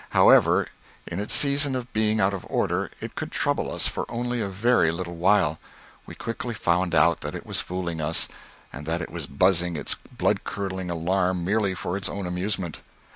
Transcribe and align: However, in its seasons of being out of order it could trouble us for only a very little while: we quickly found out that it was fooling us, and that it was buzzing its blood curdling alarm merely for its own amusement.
However, 0.17 0.65
in 1.05 1.19
its 1.19 1.31
seasons 1.31 1.75
of 1.75 1.93
being 1.93 2.19
out 2.19 2.33
of 2.33 2.43
order 2.49 2.89
it 3.01 3.13
could 3.13 3.31
trouble 3.31 3.71
us 3.71 3.87
for 3.87 4.09
only 4.09 4.41
a 4.41 4.47
very 4.47 4.89
little 4.89 5.13
while: 5.13 5.59
we 6.07 6.15
quickly 6.15 6.55
found 6.55 6.95
out 6.95 7.21
that 7.21 7.35
it 7.35 7.45
was 7.45 7.61
fooling 7.61 8.01
us, 8.01 8.27
and 8.73 8.87
that 8.87 9.03
it 9.03 9.11
was 9.11 9.27
buzzing 9.27 9.75
its 9.75 9.97
blood 10.17 10.43
curdling 10.43 10.89
alarm 10.89 11.45
merely 11.45 11.75
for 11.75 11.95
its 11.97 12.09
own 12.09 12.25
amusement. 12.25 12.79